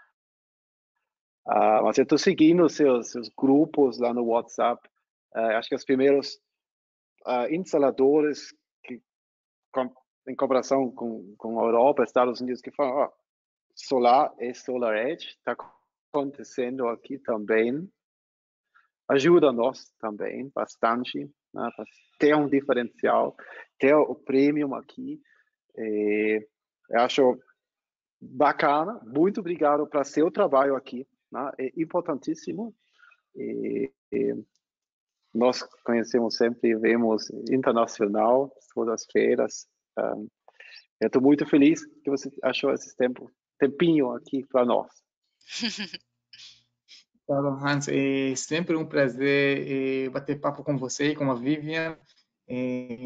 Uh, 1.48 1.84
mas 1.84 1.98
eu 1.98 2.04
estou 2.04 2.18
seguindo 2.18 2.70
seus, 2.70 3.12
seus 3.12 3.30
grupos 3.30 3.98
lá 3.98 4.14
no 4.14 4.24
WhatsApp. 4.26 4.88
Uh, 5.36 5.58
acho 5.58 5.70
que 5.70 5.76
os 5.76 5.86
primeiros 5.86 6.36
uh, 7.26 7.52
instaladores 7.52 8.54
com, 9.72 9.94
em 10.28 10.36
comparação 10.36 10.92
com, 10.92 11.36
com 11.38 11.60
a 11.60 11.64
Europa, 11.64 12.04
Estados 12.04 12.42
Unidos, 12.42 12.62
que 12.62 12.72
falam, 12.72 13.06
oh, 13.06 13.22
solar 13.76 14.34
e 14.40 14.54
Solar 14.54 14.96
Edge 15.08 15.28
está 15.28 15.56
acontecendo 16.14 16.88
aqui 16.88 17.18
também. 17.20 17.90
Ajuda 19.08 19.52
nós 19.52 19.92
também 20.00 20.50
bastante 20.54 21.30
né, 21.54 21.70
ter 22.18 22.36
um 22.36 22.48
diferencial 22.48 23.36
ter 23.78 23.96
o 23.96 24.14
premium 24.16 24.76
aqui. 24.76 25.20
É, 25.76 26.38
eu 26.90 27.00
acho 27.00 27.40
bacana. 28.22 29.02
Muito 29.04 29.40
obrigado 29.40 29.88
para 29.88 30.04
seu 30.04 30.30
trabalho 30.30 30.76
aqui. 30.76 31.08
Né? 31.32 31.52
É 31.58 31.72
importantíssimo. 31.82 32.76
E, 33.36 33.92
e 34.12 34.46
nós 35.34 35.64
conhecemos 35.84 36.36
sempre, 36.36 36.76
vemos 36.76 37.30
internacional, 37.50 38.54
todas 38.74 39.02
as 39.02 39.06
feiras. 39.12 39.68
Um, 39.98 40.28
eu 41.00 41.08
estou 41.08 41.22
muito 41.22 41.46
feliz 41.46 41.86
que 42.04 42.10
você 42.10 42.30
achou 42.44 42.72
esse 42.72 42.96
tempo, 42.96 43.32
tempinho 43.58 44.12
aqui 44.12 44.46
para 44.48 44.66
nós. 44.66 44.90
Claro, 47.28 47.58
Hans, 47.66 47.88
é 47.88 48.36
sempre 48.36 48.76
um 48.76 48.86
prazer 48.86 49.66
é, 50.06 50.10
bater 50.10 50.42
papo 50.42 50.66
com 50.66 50.78
você 50.78 51.12
e 51.12 51.16
com 51.16 51.32
a 51.32 51.36
Vivian. 51.36 51.98
É, 52.46 52.98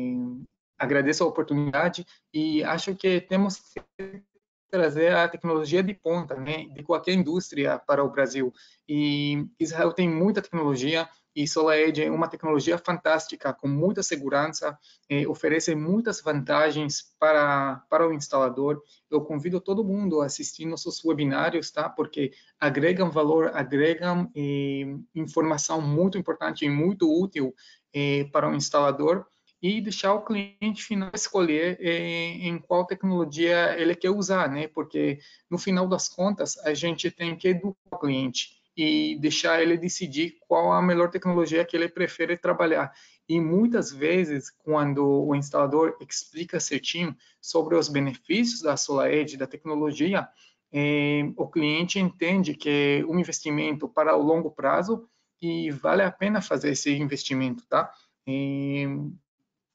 agradeço 0.80 1.24
a 1.24 1.28
oportunidade 1.28 2.04
e 2.34 2.64
acho 2.64 2.96
que 2.96 3.22
temos 3.22 3.60
que 3.60 4.24
trazer 4.68 5.14
a 5.14 5.28
tecnologia 5.28 5.84
de 5.84 5.94
ponta, 5.94 6.36
né, 6.36 6.66
de 6.66 6.82
qualquer 6.82 7.14
indústria 7.14 7.78
para 7.78 8.04
o 8.04 8.10
Brasil. 8.10 8.52
E 8.90 9.46
Israel 9.60 9.94
tem 9.94 10.10
muita 10.10 10.42
tecnologia 10.42 11.08
e 11.36 11.46
SolarEdge 11.46 12.02
é 12.02 12.10
uma 12.10 12.30
tecnologia 12.30 12.78
fantástica, 12.78 13.52
com 13.52 13.68
muita 13.68 14.02
segurança, 14.02 14.78
eh, 15.10 15.28
oferece 15.28 15.76
muitas 15.76 16.22
vantagens 16.22 17.14
para, 17.20 17.84
para 17.90 18.08
o 18.08 18.14
instalador. 18.14 18.82
Eu 19.12 19.22
convido 19.22 19.60
todo 19.60 19.84
mundo 19.84 20.22
a 20.22 20.28
assistir 20.28 20.66
nossos 20.66 21.04
webinários, 21.04 21.70
tá? 21.72 21.90
Porque 21.90 22.32
agregam 22.58 23.12
valor, 23.12 23.52
agregam 23.54 24.32
eh, 24.34 24.96
informação 25.14 25.82
muito 25.82 26.18
importante 26.18 26.64
e 26.64 26.70
muito 26.70 27.12
útil 27.12 27.54
eh, 27.94 28.24
para 28.32 28.50
o 28.50 28.56
instalador 28.56 29.26
e 29.62 29.82
deixar 29.82 30.14
o 30.14 30.24
cliente 30.24 30.84
final 30.84 31.12
escolher 31.14 31.80
em, 31.82 32.60
qual 32.60 32.86
tecnologia 32.86 33.76
ele 33.80 33.96
quer 33.96 34.12
usar, 34.12 34.50
né? 34.50 34.68
Porque 34.68 35.20
no 35.50 35.58
final 35.58 35.88
das 35.88 36.08
contas 36.08 36.58
a 36.60 36.74
gente 36.74 37.10
tem 37.10 37.36
que 37.36 37.50
educar 37.50 37.76
o 37.92 37.98
cliente 37.98 38.55
e 38.76 39.18
deixar 39.20 39.62
ele 39.62 39.78
decidir 39.78 40.38
qual 40.48 40.72
a 40.72 40.82
melhor 40.82 41.10
tecnologia 41.10 41.64
que 41.64 41.76
ele 41.76 41.88
prefere 41.88 42.38
trabalhar. 42.38 42.92
E 43.28 43.40
muitas 43.40 43.92
vezes, 43.92 44.52
quando 44.52 45.06
o 45.06 45.34
instalador 45.34 45.98
explica 46.02 46.60
certinho 46.60 47.16
sobre 47.42 47.76
os 47.76 47.88
benefícios 47.88 48.62
da 48.62 48.76
SolarEdge, 48.76 49.38
da 49.38 49.48
tecnologia, 49.48 50.28
eh, 50.72 51.32
o 51.38 51.48
cliente 51.48 52.00
entende 52.00 52.54
que 52.54 52.70
é 53.02 53.06
um 53.06 53.18
investimento 53.18 53.88
para 53.88 54.16
o 54.16 54.22
longo 54.22 54.52
prazo 54.52 55.08
e 55.42 55.72
vale 55.72 56.04
a 56.04 56.12
pena 56.12 56.42
fazer 56.42 56.72
esse 56.72 56.92
investimento, 56.92 57.66
tá? 57.68 57.92
E 58.28 58.86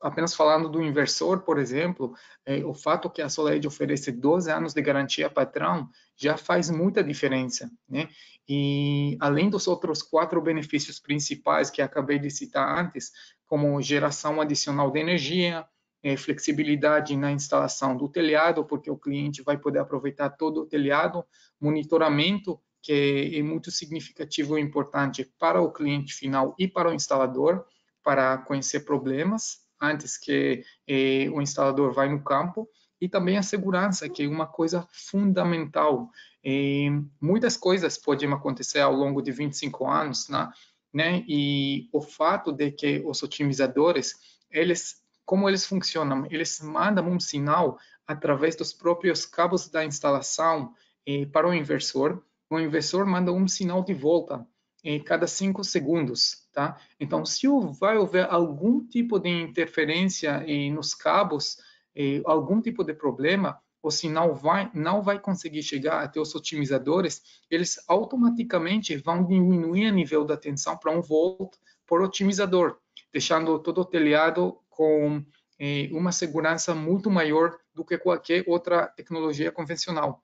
apenas 0.00 0.34
falando 0.34 0.68
do 0.68 0.82
inversor, 0.82 1.40
por 1.40 1.58
exemplo, 1.58 2.14
é, 2.44 2.64
o 2.64 2.72
fato 2.72 3.10
que 3.10 3.20
a 3.20 3.28
SolarEdge 3.28 3.68
oferece 3.68 4.10
12 4.10 4.50
anos 4.50 4.72
de 4.72 4.82
garantia 4.82 5.28
patrão 5.28 5.88
já 6.20 6.36
faz 6.36 6.70
muita 6.70 7.02
diferença, 7.02 7.70
né? 7.88 8.08
E 8.46 9.16
além 9.20 9.48
dos 9.48 9.66
outros 9.66 10.02
quatro 10.02 10.40
benefícios 10.42 10.98
principais 10.98 11.70
que 11.70 11.80
acabei 11.80 12.18
de 12.18 12.30
citar 12.30 12.78
antes, 12.78 13.10
como 13.46 13.80
geração 13.80 14.40
adicional 14.40 14.90
de 14.90 15.00
energia, 15.00 15.66
é, 16.02 16.16
flexibilidade 16.16 17.16
na 17.16 17.32
instalação 17.32 17.96
do 17.96 18.08
telhado, 18.08 18.64
porque 18.64 18.90
o 18.90 18.98
cliente 18.98 19.42
vai 19.42 19.56
poder 19.56 19.78
aproveitar 19.78 20.30
todo 20.30 20.62
o 20.62 20.66
telhado, 20.66 21.24
monitoramento, 21.60 22.60
que 22.82 23.32
é 23.34 23.42
muito 23.42 23.70
significativo 23.70 24.58
e 24.58 24.62
importante 24.62 25.24
para 25.38 25.60
o 25.60 25.72
cliente 25.72 26.14
final 26.14 26.54
e 26.58 26.66
para 26.66 26.90
o 26.90 26.94
instalador, 26.94 27.64
para 28.02 28.38
conhecer 28.38 28.80
problemas, 28.80 29.58
antes 29.80 30.18
que 30.18 30.64
eh, 30.86 31.28
o 31.30 31.40
instalador 31.40 31.92
vai 31.92 32.08
no 32.08 32.22
campo 32.22 32.68
e 33.00 33.08
também 33.08 33.38
a 33.38 33.42
segurança, 33.42 34.08
que 34.08 34.22
é 34.24 34.28
uma 34.28 34.46
coisa 34.46 34.86
fundamental. 34.92 36.10
E 36.44 36.90
muitas 37.20 37.56
coisas 37.56 37.96
podem 37.96 38.32
acontecer 38.32 38.80
ao 38.80 38.92
longo 38.92 39.22
de 39.22 39.32
25 39.32 39.86
anos, 39.86 40.28
né? 40.28 40.50
né? 40.92 41.24
E 41.26 41.88
o 41.92 42.00
fato 42.00 42.52
de 42.52 42.70
que 42.70 43.02
os 43.06 43.22
otimizadores, 43.22 44.14
eles, 44.50 45.02
como 45.24 45.48
eles 45.48 45.66
funcionam? 45.66 46.26
Eles 46.30 46.60
mandam 46.60 47.08
um 47.08 47.20
sinal 47.20 47.78
através 48.06 48.56
dos 48.56 48.72
próprios 48.72 49.24
cabos 49.24 49.68
da 49.68 49.84
instalação 49.84 50.74
eh, 51.06 51.26
para 51.26 51.48
o 51.48 51.54
inversor. 51.54 52.22
O 52.50 52.58
inversor 52.58 53.06
manda 53.06 53.32
um 53.32 53.46
sinal 53.46 53.84
de 53.84 53.94
volta 53.94 54.46
em 54.82 54.96
eh, 54.96 55.02
cada 55.02 55.26
cinco 55.26 55.62
segundos, 55.62 56.48
tá? 56.52 56.76
Então, 56.98 57.24
se 57.24 57.46
vai 57.78 57.96
haver 57.96 58.26
algum 58.28 58.84
tipo 58.84 59.18
de 59.18 59.28
interferência 59.28 60.44
eh, 60.46 60.70
nos 60.70 60.94
cabos, 60.94 61.58
eh, 61.94 62.22
algum 62.24 62.60
tipo 62.60 62.84
de 62.84 62.94
problema, 62.94 63.60
o 63.82 63.90
sinal 63.90 64.34
vai, 64.34 64.70
não 64.74 65.02
vai 65.02 65.18
conseguir 65.18 65.62
chegar 65.62 66.02
até 66.02 66.20
os 66.20 66.34
otimizadores, 66.34 67.22
eles 67.50 67.82
automaticamente 67.88 68.96
vão 68.96 69.24
diminuir 69.24 69.90
o 69.90 69.94
nível 69.94 70.24
da 70.24 70.36
tensão 70.36 70.76
para 70.76 70.92
um 70.92 71.00
volt 71.00 71.56
por 71.86 72.02
otimizador, 72.02 72.76
deixando 73.12 73.58
todo 73.58 73.80
o 73.80 73.84
telhado 73.84 74.58
com 74.68 75.24
eh, 75.58 75.88
uma 75.92 76.12
segurança 76.12 76.74
muito 76.74 77.10
maior 77.10 77.58
do 77.74 77.84
que 77.84 77.98
qualquer 77.98 78.44
outra 78.46 78.86
tecnologia 78.86 79.50
convencional. 79.50 80.22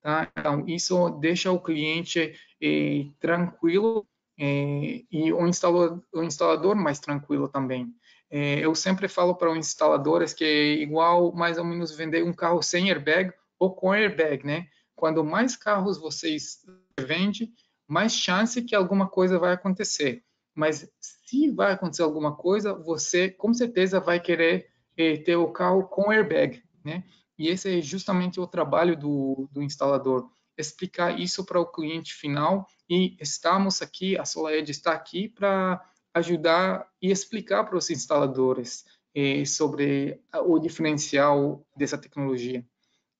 Tá? 0.00 0.30
Então, 0.36 0.64
isso 0.66 1.10
deixa 1.20 1.52
o 1.52 1.60
cliente 1.60 2.34
eh, 2.60 3.06
tranquilo 3.20 4.06
eh, 4.38 5.04
e 5.10 5.32
o 5.32 5.46
instalador, 5.46 6.02
o 6.12 6.22
instalador 6.22 6.74
mais 6.74 6.98
tranquilo 6.98 7.48
também. 7.48 7.94
É, 8.34 8.60
eu 8.60 8.74
sempre 8.74 9.08
falo 9.08 9.34
para 9.34 9.52
os 9.52 9.58
instaladores 9.58 10.32
que 10.32 10.42
é 10.42 10.72
igual 10.80 11.34
mais 11.34 11.58
ou 11.58 11.64
menos 11.66 11.94
vender 11.94 12.24
um 12.24 12.32
carro 12.32 12.62
sem 12.62 12.88
airbag 12.88 13.30
ou 13.58 13.74
com 13.74 13.92
airbag, 13.92 14.46
né? 14.46 14.68
Quando 14.96 15.22
mais 15.22 15.54
carros 15.54 15.98
vocês 15.98 16.64
vendem, 16.98 17.52
mais 17.86 18.14
chance 18.14 18.62
que 18.62 18.74
alguma 18.74 19.06
coisa 19.06 19.38
vai 19.38 19.52
acontecer. 19.52 20.24
Mas 20.54 20.90
se 20.98 21.50
vai 21.50 21.72
acontecer 21.72 22.02
alguma 22.02 22.34
coisa, 22.34 22.72
você 22.72 23.28
com 23.28 23.52
certeza 23.52 24.00
vai 24.00 24.18
querer 24.18 24.70
eh, 24.96 25.18
ter 25.18 25.36
o 25.36 25.52
carro 25.52 25.84
com 25.84 26.10
airbag, 26.10 26.62
né? 26.82 27.04
E 27.38 27.48
esse 27.48 27.78
é 27.78 27.82
justamente 27.82 28.40
o 28.40 28.46
trabalho 28.46 28.96
do, 28.96 29.46
do 29.52 29.62
instalador, 29.62 30.30
explicar 30.56 31.20
isso 31.20 31.44
para 31.44 31.60
o 31.60 31.66
cliente 31.66 32.14
final. 32.14 32.66
E 32.88 33.14
estamos 33.20 33.82
aqui, 33.82 34.16
a 34.16 34.24
SolarEdge 34.24 34.70
está 34.70 34.92
aqui 34.92 35.28
para 35.28 35.84
ajudar 36.14 36.86
e 37.00 37.10
explicar 37.10 37.64
para 37.64 37.76
os 37.76 37.90
instaladores 37.90 38.84
eh, 39.14 39.44
sobre 39.44 40.20
o 40.46 40.58
diferencial 40.58 41.66
dessa 41.76 41.98
tecnologia. 41.98 42.64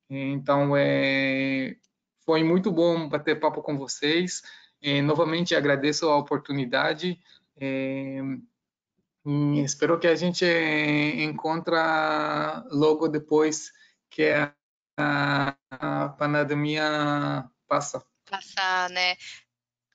Então, 0.08 0.76
é, 0.76 1.76
foi 2.24 2.44
muito 2.44 2.70
bom 2.70 3.08
bater 3.08 3.40
papo 3.40 3.62
com 3.62 3.78
vocês. 3.78 4.42
Eh, 4.82 5.00
novamente, 5.00 5.54
agradeço 5.54 6.08
a 6.08 6.16
oportunidade. 6.16 7.18
Eh, 7.58 8.20
espero 9.64 9.98
que 9.98 10.06
a 10.06 10.14
gente 10.14 10.44
encontre 10.44 11.76
logo 12.70 13.08
depois 13.08 13.72
que 14.10 14.28
a, 14.28 14.54
a 15.70 16.08
pandemia 16.18 17.48
passa. 17.66 18.04
Passar, 18.28 18.90
né? 18.90 19.16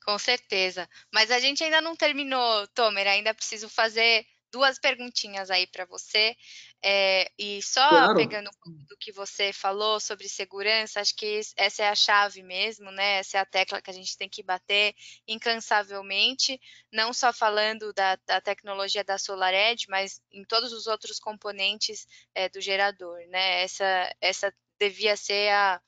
Com 0.08 0.18
certeza. 0.18 0.88
Mas 1.12 1.30
a 1.30 1.38
gente 1.38 1.62
ainda 1.62 1.82
não 1.82 1.94
terminou, 1.94 2.66
Tomer. 2.68 3.06
Ainda 3.06 3.34
preciso 3.34 3.68
fazer 3.68 4.26
duas 4.50 4.78
perguntinhas 4.78 5.50
aí 5.50 5.66
para 5.66 5.84
você. 5.84 6.34
É, 6.82 7.30
e 7.38 7.60
só 7.60 7.86
claro. 7.86 8.16
pegando 8.16 8.48
um 8.48 8.58
pouco 8.58 8.78
do 8.88 8.96
que 8.96 9.12
você 9.12 9.52
falou 9.52 10.00
sobre 10.00 10.26
segurança, 10.26 11.02
acho 11.02 11.14
que 11.14 11.42
essa 11.54 11.82
é 11.82 11.88
a 11.90 11.94
chave 11.94 12.42
mesmo, 12.42 12.90
né? 12.90 13.18
Essa 13.18 13.36
é 13.36 13.40
a 13.42 13.44
tecla 13.44 13.82
que 13.82 13.90
a 13.90 13.92
gente 13.92 14.16
tem 14.16 14.30
que 14.30 14.42
bater 14.42 14.94
incansavelmente, 15.26 16.58
não 16.90 17.12
só 17.12 17.30
falando 17.30 17.92
da, 17.92 18.16
da 18.24 18.40
tecnologia 18.40 19.04
da 19.04 19.18
SolarEdge, 19.18 19.88
mas 19.90 20.22
em 20.32 20.42
todos 20.42 20.72
os 20.72 20.86
outros 20.86 21.20
componentes 21.20 22.06
é, 22.34 22.48
do 22.48 22.62
gerador, 22.62 23.18
né? 23.26 23.62
Essa, 23.62 24.16
essa 24.22 24.54
devia 24.78 25.18
ser 25.18 25.52
a, 25.52 25.82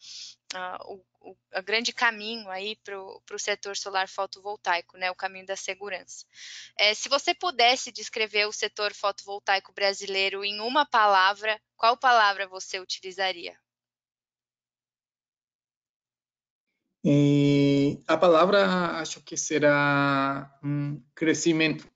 a, 0.52 0.78
o 0.84 1.02
o, 1.20 1.36
o 1.54 1.62
grande 1.62 1.92
caminho 1.92 2.48
aí 2.50 2.76
para 2.76 2.98
o 2.98 3.38
setor 3.38 3.76
solar 3.76 4.08
fotovoltaico, 4.08 4.96
né, 4.96 5.10
o 5.10 5.14
caminho 5.14 5.46
da 5.46 5.56
segurança. 5.56 6.26
É, 6.78 6.94
se 6.94 7.08
você 7.08 7.34
pudesse 7.34 7.92
descrever 7.92 8.46
o 8.46 8.52
setor 8.52 8.94
fotovoltaico 8.94 9.72
brasileiro 9.72 10.44
em 10.44 10.60
uma 10.60 10.86
palavra, 10.86 11.60
qual 11.76 11.96
palavra 11.96 12.46
você 12.46 12.78
utilizaria? 12.78 13.56
E 17.02 17.98
a 18.06 18.16
palavra 18.16 18.98
acho 18.98 19.22
que 19.22 19.36
será 19.36 20.58
um 20.62 21.02
crescimento. 21.14 21.90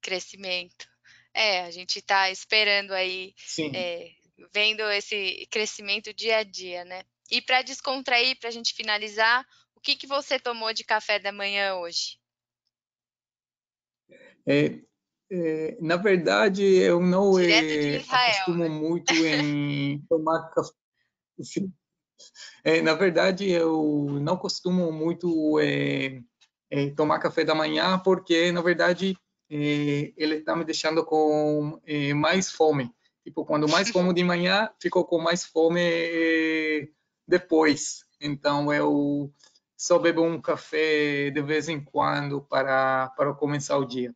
Crescimento. 0.00 0.88
É, 1.32 1.62
a 1.62 1.70
gente 1.72 1.98
está 1.98 2.30
esperando 2.30 2.92
aí 2.92 3.34
é, 3.74 4.12
vendo 4.52 4.82
esse 4.90 5.46
crescimento 5.50 6.12
dia 6.12 6.38
a 6.38 6.42
dia, 6.42 6.84
né? 6.84 7.02
E 7.30 7.40
para 7.40 7.62
descontrair, 7.62 8.38
para 8.38 8.48
a 8.48 8.52
gente 8.52 8.74
finalizar, 8.74 9.46
o 9.74 9.80
que, 9.80 9.96
que 9.96 10.06
você 10.06 10.38
tomou 10.38 10.72
de 10.72 10.84
café 10.84 11.18
da 11.18 11.32
manhã 11.32 11.74
hoje? 11.76 12.18
É, 14.46 14.78
é, 15.30 15.76
na 15.80 15.96
verdade, 15.96 16.62
eu 16.62 17.00
não 17.00 17.38
é, 17.38 17.98
costumo 17.98 18.68
muito 18.68 19.12
em 19.14 20.00
tomar 20.08 20.50
café. 20.50 20.72
É, 22.62 22.80
na 22.80 22.94
verdade, 22.94 23.50
eu 23.50 24.06
não 24.20 24.36
costumo 24.36 24.92
muito 24.92 25.58
é, 25.60 26.22
é, 26.70 26.90
tomar 26.90 27.18
café 27.18 27.44
da 27.44 27.54
manhã, 27.54 27.98
porque, 27.98 28.52
na 28.52 28.60
verdade, 28.60 29.16
ele 29.48 30.36
está 30.36 30.56
me 30.56 30.64
deixando 30.64 31.04
com 31.04 31.80
mais 32.14 32.50
fome. 32.50 32.90
Tipo, 33.24 33.44
quando 33.44 33.68
mais 33.68 33.88
fome 33.90 34.12
de 34.12 34.22
manhã, 34.22 34.70
ficou 34.78 35.04
com 35.04 35.18
mais 35.18 35.44
fome 35.44 36.92
depois. 37.26 38.04
Então, 38.20 38.72
eu 38.72 39.32
só 39.76 39.98
bebo 39.98 40.22
um 40.22 40.40
café 40.40 41.30
de 41.30 41.42
vez 41.42 41.68
em 41.68 41.82
quando 41.82 42.42
para, 42.42 43.08
para 43.16 43.32
começar 43.34 43.78
o 43.78 43.86
dia. 43.86 44.14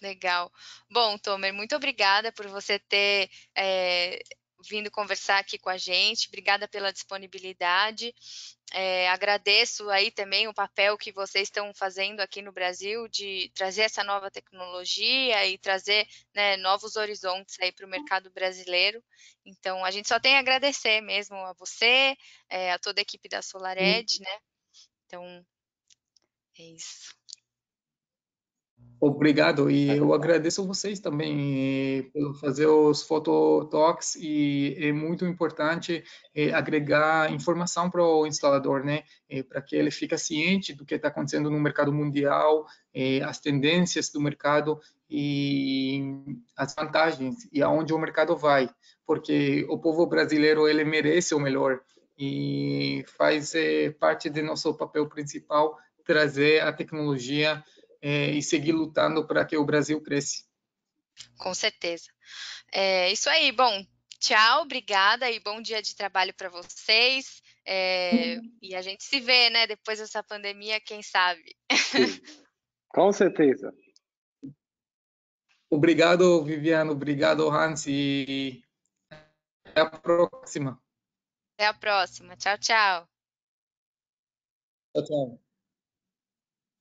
Legal. 0.00 0.52
Bom, 0.90 1.16
Tomer, 1.18 1.52
muito 1.52 1.74
obrigada 1.74 2.30
por 2.30 2.46
você 2.48 2.78
ter 2.78 3.30
é, 3.56 4.22
vindo 4.68 4.90
conversar 4.90 5.38
aqui 5.38 5.58
com 5.58 5.70
a 5.70 5.76
gente. 5.76 6.28
Obrigada 6.28 6.66
pela 6.68 6.92
disponibilidade. 6.92 8.14
É, 8.72 9.08
agradeço 9.08 9.88
aí 9.90 10.10
também 10.10 10.48
o 10.48 10.54
papel 10.54 10.98
que 10.98 11.12
vocês 11.12 11.48
estão 11.48 11.72
fazendo 11.74 12.20
aqui 12.20 12.42
no 12.42 12.50
Brasil 12.50 13.06
de 13.08 13.50
trazer 13.54 13.82
essa 13.82 14.02
nova 14.02 14.30
tecnologia 14.30 15.46
e 15.46 15.56
trazer 15.58 16.08
né, 16.34 16.56
novos 16.56 16.96
horizontes 16.96 17.56
aí 17.60 17.70
para 17.70 17.86
o 17.86 17.88
mercado 17.88 18.30
brasileiro. 18.30 19.02
Então, 19.44 19.84
a 19.84 19.90
gente 19.90 20.08
só 20.08 20.18
tem 20.18 20.36
a 20.36 20.40
agradecer 20.40 21.00
mesmo 21.02 21.36
a 21.36 21.52
você, 21.52 22.16
é, 22.48 22.72
a 22.72 22.78
toda 22.78 23.00
a 23.00 23.02
equipe 23.02 23.28
da 23.28 23.42
SolarEd, 23.42 24.20
né? 24.20 24.38
Então, 25.06 25.46
é 26.58 26.62
isso. 26.62 27.14
Obrigado, 29.06 29.70
e 29.70 29.98
eu 29.98 30.14
agradeço 30.14 30.66
vocês 30.66 30.98
também 30.98 31.98
eh, 31.98 32.02
por 32.10 32.40
fazer 32.40 32.64
os 32.64 33.02
fototalks 33.02 34.16
e 34.16 34.74
é 34.78 34.92
muito 34.94 35.26
importante 35.26 36.02
eh, 36.34 36.50
agregar 36.54 37.30
informação 37.30 37.90
para 37.90 38.02
o 38.02 38.26
instalador, 38.26 38.82
né, 38.82 39.02
eh, 39.28 39.42
para 39.42 39.60
que 39.60 39.76
ele 39.76 39.90
fique 39.90 40.16
ciente 40.16 40.72
do 40.72 40.86
que 40.86 40.94
está 40.94 41.08
acontecendo 41.08 41.50
no 41.50 41.60
mercado 41.60 41.92
mundial, 41.92 42.64
as 43.26 43.38
tendências 43.38 44.08
do 44.08 44.22
mercado 44.22 44.80
e 45.10 46.00
as 46.56 46.74
vantagens 46.74 47.46
e 47.52 47.62
aonde 47.62 47.92
o 47.92 47.98
mercado 47.98 48.34
vai, 48.34 48.70
porque 49.06 49.66
o 49.68 49.76
povo 49.76 50.06
brasileiro 50.06 50.66
ele 50.66 50.82
merece 50.82 51.34
o 51.34 51.40
melhor 51.40 51.78
e 52.16 53.04
faz 53.18 53.52
parte 54.00 54.30
do 54.30 54.42
nosso 54.42 54.72
papel 54.74 55.06
principal 55.10 55.76
trazer 56.06 56.62
a 56.62 56.72
tecnologia 56.72 57.62
é, 58.04 58.30
e 58.32 58.42
seguir 58.42 58.72
lutando 58.72 59.26
para 59.26 59.46
que 59.46 59.56
o 59.56 59.64
Brasil 59.64 59.98
cresça. 60.02 60.44
Com 61.38 61.54
certeza. 61.54 62.10
É 62.70 63.10
isso 63.10 63.30
aí. 63.30 63.50
Bom, 63.50 63.82
tchau, 64.20 64.60
obrigada 64.62 65.30
e 65.30 65.40
bom 65.40 65.62
dia 65.62 65.80
de 65.80 65.96
trabalho 65.96 66.34
para 66.34 66.50
vocês. 66.50 67.42
É, 67.66 68.36
e 68.60 68.74
a 68.74 68.82
gente 68.82 69.02
se 69.02 69.20
vê, 69.20 69.48
né? 69.48 69.66
Depois 69.66 69.98
dessa 69.98 70.22
pandemia, 70.22 70.78
quem 70.80 71.02
sabe? 71.02 71.56
Sim. 71.72 72.20
Com 72.88 73.10
certeza. 73.10 73.74
Obrigado, 75.70 76.44
Viviano. 76.44 76.92
Obrigado, 76.92 77.48
Hans. 77.48 77.86
E 77.86 78.62
até 79.64 79.80
a 79.80 79.86
próxima. 79.86 80.78
Até 81.54 81.66
a 81.68 81.74
próxima. 81.74 82.36
Tchau, 82.36 82.58
tchau. 82.58 83.08
Tchau, 84.92 85.40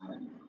tchau. 0.02 0.40